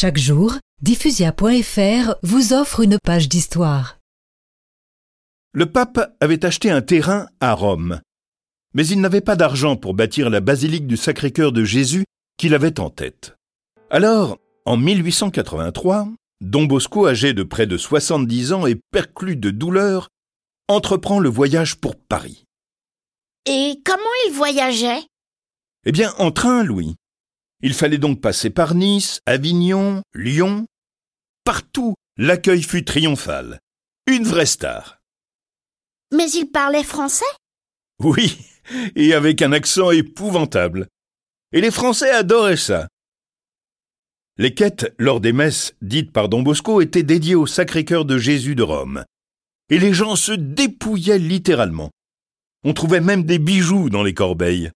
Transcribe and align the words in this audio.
Chaque 0.00 0.16
jour, 0.16 0.54
diffusia.fr 0.80 2.14
vous 2.22 2.52
offre 2.52 2.80
une 2.84 3.00
page 3.02 3.28
d'histoire. 3.28 3.98
Le 5.52 5.66
pape 5.66 6.14
avait 6.20 6.44
acheté 6.44 6.70
un 6.70 6.82
terrain 6.82 7.26
à 7.40 7.52
Rome, 7.52 8.00
mais 8.74 8.86
il 8.86 9.00
n'avait 9.00 9.22
pas 9.22 9.34
d'argent 9.34 9.74
pour 9.74 9.94
bâtir 9.94 10.30
la 10.30 10.38
basilique 10.38 10.86
du 10.86 10.96
Sacré-Cœur 10.96 11.50
de 11.50 11.64
Jésus 11.64 12.04
qu'il 12.36 12.54
avait 12.54 12.78
en 12.78 12.90
tête. 12.90 13.34
Alors, 13.90 14.38
en 14.66 14.76
1883, 14.76 16.08
Don 16.42 16.66
Bosco, 16.66 17.08
âgé 17.08 17.32
de 17.32 17.42
près 17.42 17.66
de 17.66 17.76
70 17.76 18.52
ans 18.52 18.66
et 18.68 18.78
perclus 18.92 19.34
de 19.34 19.50
douleur, 19.50 20.10
entreprend 20.68 21.18
le 21.18 21.28
voyage 21.28 21.74
pour 21.74 21.96
Paris. 21.96 22.44
Et 23.46 23.80
comment 23.84 24.14
il 24.28 24.32
voyageait? 24.32 25.02
Eh 25.86 25.90
bien, 25.90 26.12
en 26.18 26.30
train, 26.30 26.62
Louis. 26.62 26.94
Il 27.60 27.74
fallait 27.74 27.98
donc 27.98 28.20
passer 28.20 28.50
par 28.50 28.74
Nice, 28.74 29.20
Avignon, 29.26 30.02
Lyon. 30.14 30.66
Partout, 31.44 31.94
l'accueil 32.16 32.62
fut 32.62 32.84
triomphal. 32.84 33.58
Une 34.06 34.24
vraie 34.24 34.46
star. 34.46 34.98
Mais 36.12 36.30
il 36.30 36.46
parlait 36.46 36.84
français? 36.84 37.24
Oui, 38.00 38.38
et 38.94 39.12
avec 39.12 39.42
un 39.42 39.52
accent 39.52 39.90
épouvantable. 39.90 40.88
Et 41.52 41.60
les 41.60 41.70
Français 41.70 42.10
adoraient 42.10 42.56
ça. 42.56 42.88
Les 44.36 44.54
quêtes 44.54 44.94
lors 44.98 45.20
des 45.20 45.32
messes 45.32 45.74
dites 45.82 46.12
par 46.12 46.28
Don 46.28 46.42
Bosco 46.42 46.80
étaient 46.80 47.02
dédiées 47.02 47.34
au 47.34 47.46
Sacré-Cœur 47.46 48.04
de 48.04 48.18
Jésus 48.18 48.54
de 48.54 48.62
Rome. 48.62 49.04
Et 49.68 49.80
les 49.80 49.92
gens 49.92 50.14
se 50.14 50.32
dépouillaient 50.32 51.18
littéralement. 51.18 51.90
On 52.62 52.72
trouvait 52.72 53.00
même 53.00 53.24
des 53.24 53.38
bijoux 53.38 53.90
dans 53.90 54.02
les 54.04 54.14
corbeilles. 54.14 54.70